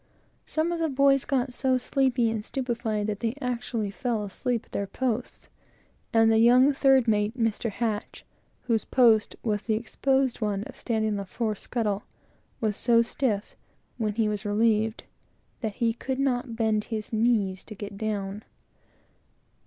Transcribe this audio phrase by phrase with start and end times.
[0.47, 4.71] Some of the boys got so sleepy and stupefied, that they actually fell asleep at
[4.71, 5.47] their posts;
[6.11, 7.57] and the young third mate, whose
[8.87, 12.01] station was the exposed one of standing on the fore scuttle,
[12.59, 13.55] was so stiff,
[13.99, 15.03] when he was relieved,
[15.59, 18.41] that he could not bend his knees to get down.